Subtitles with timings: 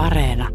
[0.00, 0.48] Areena.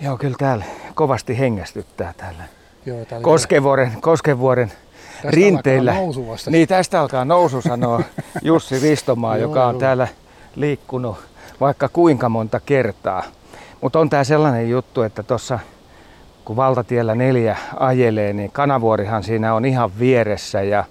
[0.00, 2.42] Joo, kyllä täällä kovasti hengästyttää täällä.
[2.86, 5.92] Joo, tää oli Koskevuoren, Koskevuoren Tästä rinteillä.
[5.92, 6.36] alkaa.
[6.50, 8.00] Niin tästä alkaa nousu, sanoo
[8.42, 9.80] Jussi Ristomaa, Joo, joka on joo.
[9.80, 10.08] täällä
[10.56, 11.16] liikkunut
[11.60, 13.22] vaikka kuinka monta kertaa.
[13.80, 15.58] Mutta on tää sellainen juttu, että tuossa
[16.44, 20.84] kun valtatiellä neljä ajelee, niin kanavuorihan siinä on ihan vieressä ja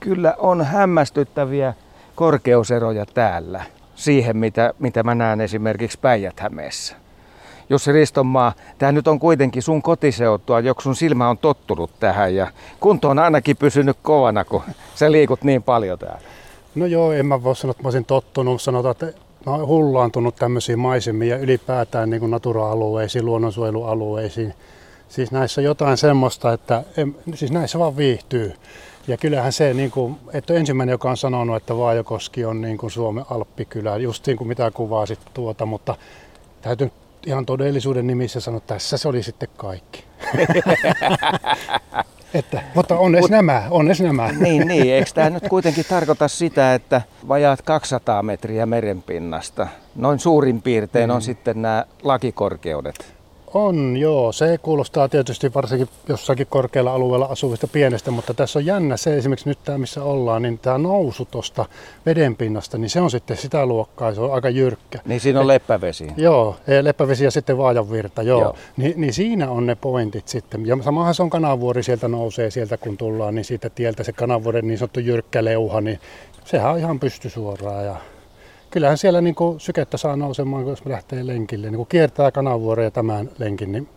[0.00, 1.74] kyllä on hämmästyttäviä
[2.14, 6.96] korkeuseroja täällä siihen, mitä, mitä mä näen esimerkiksi Päijät-Hämeessä.
[7.70, 12.46] Jussi Ristonmaa, tämä nyt on kuitenkin sun kotiseutua, joku sun silmä on tottunut tähän ja
[12.80, 14.62] kunto on ainakin pysynyt kovana, kun
[14.94, 16.20] sä liikut niin paljon täällä.
[16.74, 18.62] No joo, en mä voi sanoa, että mä olisin tottunut.
[18.62, 19.06] Sanotaan, että
[19.46, 24.54] mä oon hullaantunut tämmöisiin maisemiin ja ylipäätään niin natura-alueisiin, luonnonsuojelualueisiin.
[25.08, 28.52] Siis näissä jotain semmoista, että en, siis näissä vaan viihtyy.
[29.08, 32.90] Ja kyllähän se, niin kuin, että ensimmäinen, joka on sanonut, että Vaajakoski on niin kuin
[32.90, 35.94] Suomen alppikylä, just niin kuin mitä kuvasit tuota, mutta
[36.62, 36.90] täytyy
[37.26, 40.04] ihan todellisuuden nimissä sanoa, että tässä se oli sitten kaikki.
[42.34, 44.32] että, mutta onnes nämä, onnes nämä.
[44.32, 44.94] Niin, niin.
[44.94, 51.22] Eikö tämä nyt kuitenkin tarkoita sitä, että vajaat 200 metriä merenpinnasta, noin suurin piirtein on
[51.22, 53.15] sitten nämä lakikorkeudet?
[53.54, 54.32] On, joo.
[54.32, 59.48] Se kuulostaa tietysti varsinkin jossakin korkealla alueella asuvista pienestä, mutta tässä on jännä se esimerkiksi
[59.48, 61.64] nyt tämä, missä ollaan, niin tämä nousu tuosta
[62.06, 64.98] vedenpinnasta, niin se on sitten sitä luokkaa, se on aika jyrkkä.
[65.04, 66.08] Niin siinä on leppävesi.
[66.16, 68.40] Joo, ja Leppävesi ja sitten Vaajanvirta, joo.
[68.40, 68.48] Joo.
[68.48, 68.56] joo.
[68.76, 70.66] Ni, niin siinä on ne pointit sitten.
[70.66, 74.66] Ja samahan se on kanavuori, sieltä nousee sieltä kun tullaan, niin siitä tieltä se kanavuoren
[74.66, 76.00] niin sanottu jyrkkä leuha, niin
[76.44, 77.82] sehän on ihan pystysuoraa.
[77.82, 77.96] Ja
[78.76, 81.70] kyllähän siellä niin kuin sykettä saa nousemaan, jos me lähtee lenkille.
[81.70, 83.88] Niin kun kiertää kanavuoren ja tämän lenkin, niin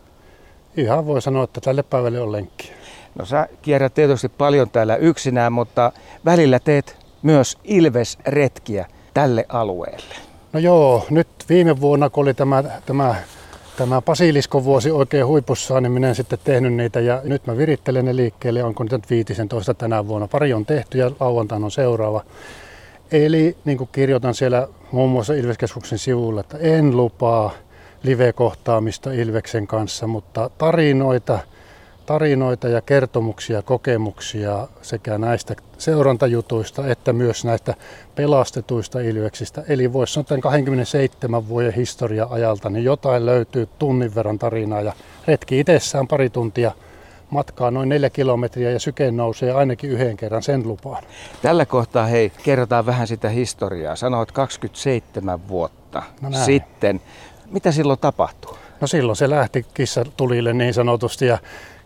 [0.78, 2.72] ihan voi sanoa, että tälle päivälle on lenkki.
[3.16, 5.92] No sä kierrät tietysti paljon täällä yksinään, mutta
[6.26, 10.16] välillä teet myös ilvesretkiä tälle alueelle.
[10.54, 13.16] No joo, nyt viime vuonna, kun oli tämä, tämä,
[13.78, 18.06] tämä basiliskon vuosi oikein huipussaan, niin minä en sitten tehnyt niitä ja nyt mä virittelen
[18.06, 20.28] ne liikkeelle, onko niitä nyt viitisen toista tänä vuonna.
[20.28, 22.24] Pari on tehty ja lauantaina on seuraava.
[23.12, 27.52] Eli niin kuin kirjoitan siellä muun muassa Ilveskeskuksen sivulla, että en lupaa
[28.04, 31.40] live-kohtaamista Ilveksen kanssa, mutta tarinoita,
[32.06, 37.74] tarinoita ja kertomuksia, kokemuksia sekä näistä seurantajutuista että myös näistä
[38.16, 39.64] pelastetuista ilveksistä.
[39.68, 44.94] Eli voisi sanoa tämän 27 vuoden historia ajalta, niin jotain löytyy tunnin verran tarinaa ja
[45.28, 46.72] retki itsessään pari tuntia
[47.30, 51.04] matkaa noin neljä kilometriä ja syke nousee ainakin yhden kerran, sen lupaan.
[51.42, 53.96] Tällä kohtaa hei, kerrotaan vähän sitä historiaa.
[53.96, 56.46] Sanoit 27 vuotta No näin.
[56.46, 57.02] sitten.
[57.52, 58.58] Mitä silloin tapahtuu?
[58.82, 61.38] No silloin se lähti kissa tulille niin sanotusti ja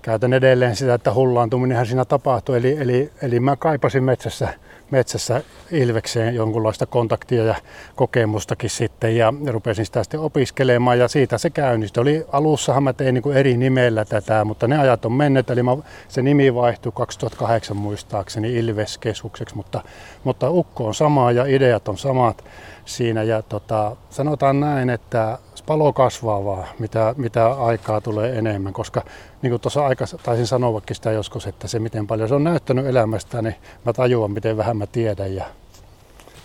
[0.02, 2.58] käytän edelleen sitä, että hullaantuminenhan siinä tapahtui.
[2.58, 4.54] Eli, eli, eli mä kaipasin metsässä,
[4.94, 7.56] metsässä Ilvekseen jonkunlaista kontaktia ja
[7.96, 12.02] kokemustakin sitten ja rupesin sitä sitten opiskelemaan ja siitä se käynnistyi.
[12.02, 15.64] Oli, alussahan mä tein niin kuin eri nimellä tätä, mutta ne ajat on mennyt, eli
[15.64, 15.78] mä,
[16.08, 19.81] se nimi vaihtui 2008 muistaakseni Ilveskeskukseksi, mutta,
[20.24, 22.44] mutta ukko on sama ja ideat on samat
[22.86, 29.01] siinä ja tota, sanotaan näin, että palo kasvaa vaan, mitä, mitä aikaa tulee enemmän, koska
[29.41, 32.85] niin kuin tuossa aika taisin sanoakin sitä joskus, että se miten paljon se on näyttänyt
[32.85, 35.46] elämästä, niin mä tajuan, miten vähän mä tiedän ja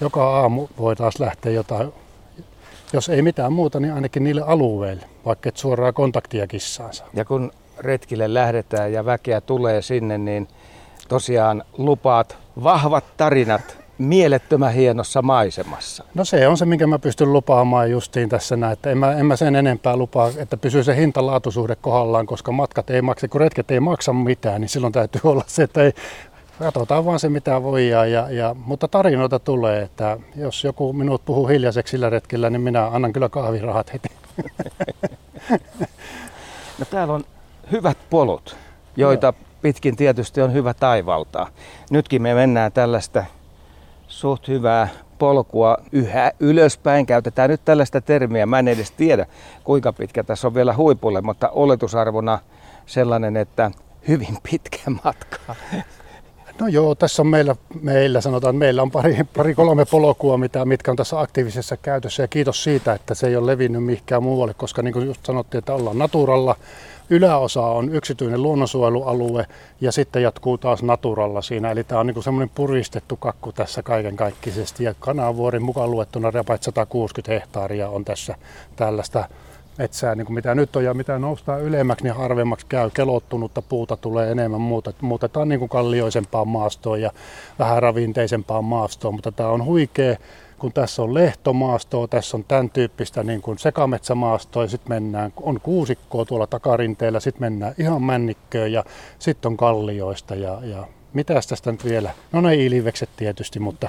[0.00, 1.92] joka aamu voi taas lähteä jotain,
[2.92, 7.04] jos ei mitään muuta, niin ainakin niille alueille, vaikka et suoraa kontaktia kissaansa.
[7.14, 10.48] Ja kun retkille lähdetään ja väkeä tulee sinne, niin
[11.08, 16.04] tosiaan lupaat vahvat tarinat mielettömän hienossa maisemassa.
[16.14, 19.26] No se on se, minkä mä pystyn lupaamaan justiin tässä näin, että en mä, en
[19.26, 23.70] mä sen enempää lupaa, että pysyy se hintalaatusuhde kohdallaan, koska matkat ei maksa, kun retket
[23.70, 25.92] ei maksa mitään, niin silloin täytyy olla se, että ei,
[26.58, 31.46] katsotaan vaan se mitä voidaan, ja, ja, mutta tarinoita tulee, että jos joku minut puhuu
[31.46, 34.08] hiljaiseksi sillä retkellä, niin minä annan kyllä kahvirahat heti.
[36.78, 37.24] No täällä on
[37.72, 38.56] hyvät polut,
[38.96, 39.32] joita
[39.62, 41.48] pitkin tietysti on hyvä taivaltaa.
[41.90, 43.24] Nytkin me mennään tällaista
[44.08, 44.88] suht hyvää
[45.18, 47.06] polkua yhä ylöspäin.
[47.06, 48.46] Käytetään nyt tällaista termiä.
[48.46, 49.26] Mä en edes tiedä,
[49.64, 52.38] kuinka pitkä tässä on vielä huipulle, mutta oletusarvona
[52.86, 53.70] sellainen, että
[54.08, 55.38] hyvin pitkä matka.
[56.60, 60.90] No joo, tässä on meillä, meillä sanotaan, meillä on pari, pari kolme polkua, mitä, mitkä
[60.90, 62.22] on tässä aktiivisessa käytössä.
[62.22, 65.58] Ja kiitos siitä, että se ei ole levinnyt mihinkään muualle, koska niin kuin just sanottiin,
[65.58, 66.56] että ollaan naturalla.
[67.10, 69.46] Yläosa on yksityinen luonnonsuojelualue
[69.80, 71.70] ja sitten jatkuu taas naturalla siinä.
[71.70, 74.84] Eli tämä on niin semmoinen puristettu kakku tässä kaiken kaikkisesti.
[74.84, 78.34] Ja Kanavuorin mukaan luettuna repait 160 hehtaaria on tässä
[78.76, 79.24] tällaista
[79.78, 82.90] metsää, niin kuin mitä nyt on ja mitä noustaan ylemmäksi, niin harvemmaksi käy.
[82.94, 87.10] Kelottunutta puuta tulee enemmän, muuta, muutetaan niin kuin kallioisempaan maastoon ja
[87.58, 90.16] vähän ravinteisempaan maastoon, mutta tämä on huikea
[90.58, 96.24] kun tässä on lehtomaastoa, tässä on tämän tyyppistä niin kuin sekametsämaastoa, sitten mennään, on kuusikkoa
[96.24, 98.84] tuolla takarinteellä, sitten mennään ihan männikköön ja
[99.18, 102.10] sitten on kallioista ja, ja mitäs tästä nyt vielä?
[102.32, 103.88] No ne ilvekset tietysti, mutta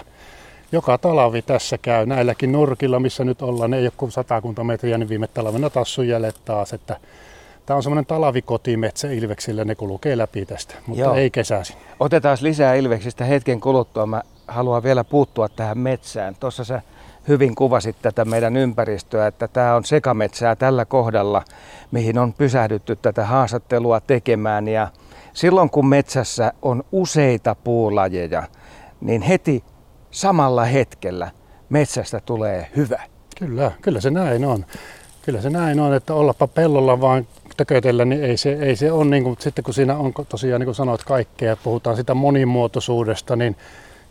[0.72, 3.72] joka talvi tässä käy näilläkin nurkilla, missä nyt ollaan.
[3.72, 6.74] Ne ei ole kuin satakunta metriä, niin viime talvena taas jäljet taas.
[6.74, 6.98] Että
[7.70, 11.16] Tämä on semmoinen talvikotimetsä ilveksillä, ne kulkee läpi tästä, mutta Joo.
[11.16, 11.76] ei kesäisin.
[12.00, 14.06] Otetaan lisää ilveksistä hetken kuluttua.
[14.06, 16.36] Mä haluan vielä puuttua tähän metsään.
[16.40, 16.82] Tuossa sä
[17.28, 21.44] hyvin kuvasit tätä meidän ympäristöä, että tämä on sekametsää tällä kohdalla,
[21.92, 24.68] mihin on pysähdytty tätä haastattelua tekemään.
[24.68, 24.88] Ja
[25.34, 28.44] silloin kun metsässä on useita puulajeja,
[29.02, 29.64] niin heti
[30.12, 31.32] samalla hetkellä
[31.70, 33.02] metsästä tulee hyvä.
[33.40, 34.66] Kyllä, kyllä se näin on.
[35.22, 39.06] Kyllä se näin on, että ollapa pellolla vaan tökötellä, niin ei se, ei se ole
[39.06, 43.56] niin kuin, sitten kun siinä on tosiaan niin kuin sanoit kaikkea, puhutaan sitä monimuotoisuudesta, niin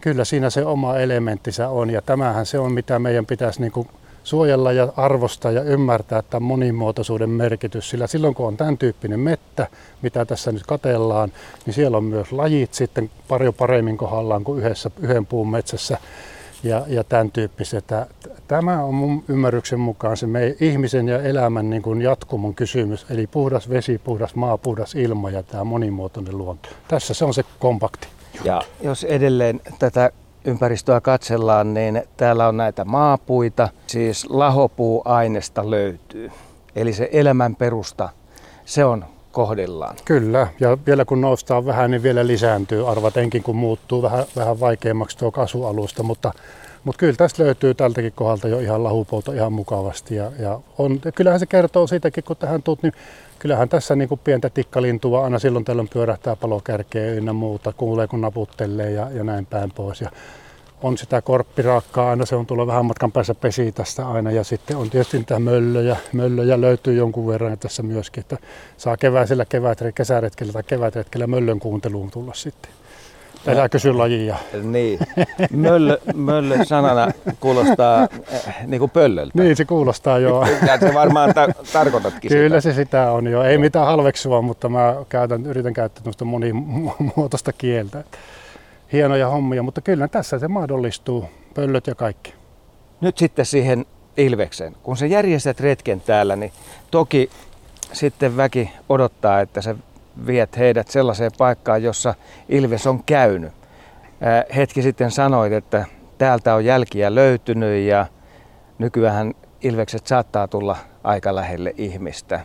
[0.00, 3.72] kyllä siinä se oma elementtinsä on ja tämähän se on, mitä meidän pitäisi niin
[4.24, 7.90] suojella ja arvostaa ja ymmärtää tämän monimuotoisuuden merkitys.
[7.90, 9.66] Sillä silloin kun on tämän tyyppinen mettä,
[10.02, 11.32] mitä tässä nyt katellaan,
[11.66, 15.98] niin siellä on myös lajit sitten paljon paremmin kohdallaan kuin yhdessä, yhden puun metsässä
[16.62, 17.84] ja, ja tämän tyyppiset.
[18.48, 23.26] Tämä on mun ymmärryksen mukaan se meidän ihmisen ja elämän niin kuin jatkumon kysymys, eli
[23.26, 26.68] puhdas vesi, puhdas maa, puhdas ilma ja tämä monimuotoinen luonto.
[26.88, 28.08] Tässä se on se kompakti.
[28.44, 30.10] Ja jos edelleen tätä
[30.44, 36.30] ympäristöä katsellaan, niin täällä on näitä maapuita, siis lahopuuainesta löytyy.
[36.76, 38.08] Eli se elämän perusta,
[38.64, 39.96] se on kohdillaan.
[40.04, 45.18] Kyllä, ja vielä kun noustaan vähän, niin vielä lisääntyy arvatenkin, kun muuttuu vähän, vähän vaikeammaksi
[45.18, 46.32] tuo kasvualusta, mutta,
[46.88, 50.14] mutta kyllä tästä löytyy tältäkin kohdalta jo ihan lahupouto ihan mukavasti.
[50.14, 52.92] Ja, ja on, kyllähän se kertoo siitäkin, kun tähän tuut, niin
[53.38, 58.20] kyllähän tässä niin kuin pientä tikkalintua aina silloin tällöin pyörähtää palokärkeä ynnä muuta, kuulee kun
[58.20, 60.00] naputtelee ja, ja näin päin pois.
[60.00, 60.10] Ja
[60.82, 64.76] on sitä korppiraakkaa aina, se on tullut vähän matkan päässä pesi tästä aina ja sitten
[64.76, 68.36] on tietysti niitä möllöjä, möllöjä löytyy jonkun verran tässä myöskin, että
[68.76, 72.72] saa keväisellä kevät, kesäretkellä tai kevätretkellä möllön kuunteluun tulla sitten.
[73.48, 74.36] Älä kysy lajia.
[74.62, 74.98] Niin.
[75.50, 79.42] Möllö, möllö sanana kuulostaa äh, niin kuin pöllöltä.
[79.42, 80.46] Niin, se kuulostaa joo.
[80.68, 82.74] Ja se varmaan ta- tarkoitatkin Kyllä sitä.
[82.74, 83.42] se sitä on jo.
[83.42, 88.04] Ei mitään halveksua, mutta mä käytän, yritän käyttää monimuotoista kieltä
[88.92, 91.24] hienoja hommia, mutta kyllä tässä se mahdollistuu,
[91.54, 92.34] pöllöt ja kaikki.
[93.00, 93.86] Nyt sitten siihen
[94.16, 94.76] Ilvekseen.
[94.82, 96.52] Kun sä järjestät retken täällä, niin
[96.90, 97.30] toki
[97.92, 99.74] sitten väki odottaa, että sä
[100.26, 102.14] viet heidät sellaiseen paikkaan, jossa
[102.48, 103.52] Ilves on käynyt.
[104.56, 105.84] hetki sitten sanoit, että
[106.18, 108.06] täältä on jälkiä löytynyt ja
[108.78, 112.40] nykyään Ilvekset saattaa tulla aika lähelle ihmistä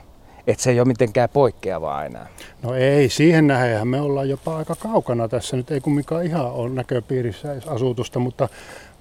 [0.48, 2.28] että se ei ole mitenkään poikkeavaa enää.
[2.64, 5.58] No ei, siihen nähdään me ollaan jopa aika kaukana tässä.
[5.58, 8.50] Nyt ei kumminkaan ihan ole näköpiirissä asutusta, mutta,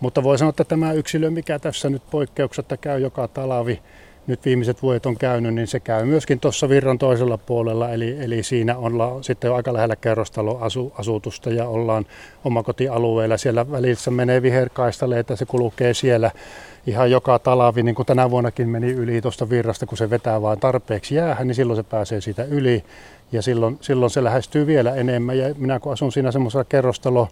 [0.01, 3.83] mutta voi sanoa, että tämä yksilö, mikä tässä nyt poikkeuksetta käy joka talavi,
[4.27, 8.43] nyt viimeiset vuodet on käynyt, niin se käy myöskin tuossa virran toisella puolella, eli, eli
[8.43, 12.07] siinä ollaan sitten jo aika lähellä kerrostaloasutusta ja ollaan
[12.45, 13.37] omakotialueella.
[13.37, 16.31] Siellä välissä menee viherkaistaleita, se kulkee siellä
[16.87, 20.61] ihan joka talavi, niin kuin tänä vuonnakin meni yli tuosta virrasta, kun se vetää vain
[20.61, 22.85] tarpeeksi jäähän, niin silloin se pääsee siitä yli
[23.33, 25.39] ja silloin, silloin se lähestyy vielä enemmän.
[25.39, 27.29] Ja minä kun asun siinä semmoisessa kerrostalo,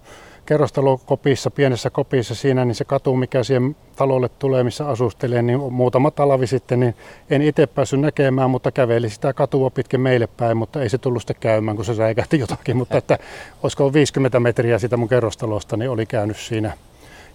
[0.47, 6.11] kerrostalokopissa, pienessä kopissa siinä, niin se katu, mikä siihen talolle tulee, missä asustelee, niin muutama
[6.11, 6.95] talvi sitten, niin
[7.31, 11.23] en itse päässyt näkemään, mutta käveli sitä katua pitkin meille päin, mutta ei se tullut
[11.23, 12.77] sitten käymään, kun se räikähti jotakin.
[12.77, 13.19] Mutta että
[13.63, 16.73] olisiko 50 metriä sitä mun kerrostalosta, niin oli käynyt siinä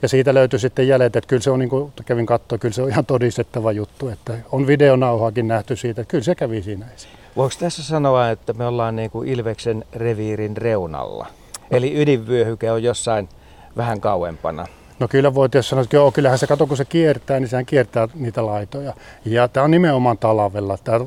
[0.02, 2.82] ja siitä löytyi sitten jäljet, että kyllä se on, niin kuin kävin katsoa, kyllä se
[2.82, 7.25] on ihan todistettava juttu, että on videonauhaakin nähty siitä, että kyllä se kävi siinä esiin.
[7.36, 11.28] Voiko tässä sanoa, että me ollaan niin kuin Ilveksen reviirin reunalla?
[11.72, 13.30] Eli ydinvyöhyke on jossain
[13.78, 14.68] vähän kauempana.
[15.00, 17.66] No kyllä voi tietysti sanoa, että joo, kyllähän se kato, kun se kiertää, niin sehän
[17.66, 18.94] kiertää niitä laitoja.
[19.26, 20.78] Ja tämä on nimenomaan talvella.
[20.84, 21.00] Tämä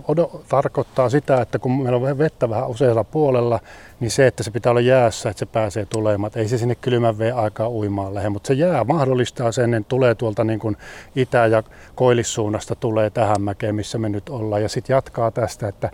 [0.49, 3.61] tarkoittaa sitä, että kun meillä on vettä vähän usealla puolella,
[4.01, 6.33] niin se, että se pitää olla jäässä, että se pääsee tulemaan.
[6.35, 10.15] Ei se sinne kylmän veen aikaa uimaan lähde, mutta se jää mahdollistaa sen, että tulee
[10.15, 10.77] tuolta niin kuin
[11.17, 11.63] itä- ja
[11.95, 14.63] koillissuunnasta tulee tähän mäkeen, missä me nyt ollaan.
[14.63, 15.91] Ja sitten jatkaa tästä, että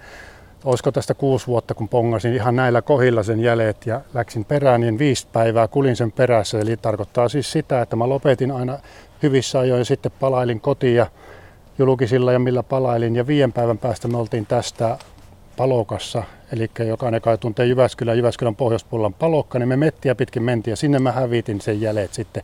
[0.64, 4.98] olisiko tästä kuusi vuotta, kun pongasin ihan näillä kohilla sen jäljet ja läksin perään, niin
[4.98, 6.60] viisi päivää kulin sen perässä.
[6.60, 8.78] Eli tarkoittaa siis sitä, että mä lopetin aina
[9.22, 11.06] hyvissä ajoin ja sitten palailin kotiin ja
[11.78, 13.16] julkisilla ja millä palailin.
[13.16, 14.98] Ja viiden päivän päästä me oltiin tästä
[15.56, 16.22] Palokassa,
[16.54, 20.98] eli jokainen kai tuntee Jyväskylän, Jyväskylän pohjoispuolella Palokka, niin me mettiä pitkin mentiin ja sinne
[20.98, 22.42] mä hävitin sen jäljet sitten.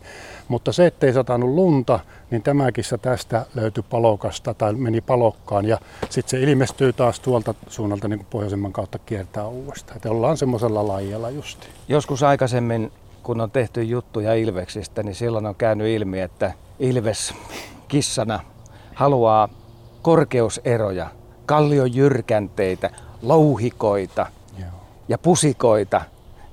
[0.48, 2.00] Mutta se, ettei satanut lunta,
[2.30, 5.78] niin tämäkin tästä löytyi Palokasta tai meni Palokkaan ja
[6.10, 9.96] sitten se ilmestyy taas tuolta suunnalta niin kuin pohjoisemman kautta kiertää uudestaan.
[9.96, 11.66] Että ollaan semmoisella lajilla justi.
[11.88, 17.34] Joskus aikaisemmin, kun on tehty juttuja Ilveksistä, niin silloin on käynyt ilmi, että Ilves
[17.88, 18.40] kissana
[18.94, 19.48] haluaa
[20.02, 21.06] korkeuseroja,
[21.46, 22.90] kalliojyrkänteitä,
[23.22, 24.26] louhikoita
[24.58, 24.68] Joo.
[25.08, 26.00] ja pusikoita,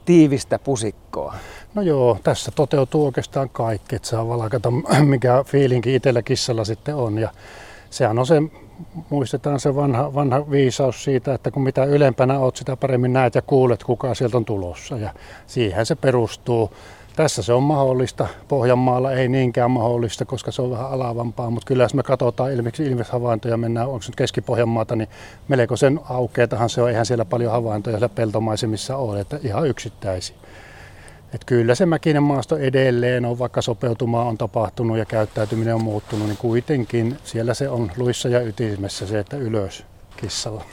[0.06, 1.36] tiivistä pusikkoa.
[1.74, 4.72] No joo, tässä toteutuu oikeastaan kaikki, että saa valkata
[5.06, 7.18] mikä fiilinki itsellä kissalla sitten on.
[7.18, 7.30] Ja
[7.90, 8.42] sehän on se,
[9.10, 13.42] muistetaan se vanha, vanha viisaus siitä, että kun mitä ylempänä oot, sitä paremmin näet ja
[13.42, 14.98] kuulet, kuka sieltä on tulossa.
[14.98, 15.14] Ja
[15.48, 16.72] siihen se perustuu.
[17.18, 18.28] Tässä se on mahdollista.
[18.48, 22.86] Pohjanmaalla ei niinkään mahdollista, koska se on vähän alavampaa, mutta kyllä jos me katsotaan ilmeisesti
[22.86, 25.10] ilmeshavaintoja, mennään, onko nyt Keski-Pohjanmaata, niin
[25.48, 30.36] melko sen aukeatahan se on, eihän siellä paljon havaintoja siellä peltomaisemissa ole, että ihan yksittäisiä.
[31.34, 36.28] Et kyllä se mäkinen maasto edelleen on, vaikka sopeutumaa on tapahtunut ja käyttäytyminen on muuttunut,
[36.28, 39.86] niin kuitenkin siellä se on luissa ja ytimessä se, että ylös
[40.18, 40.64] kissalla.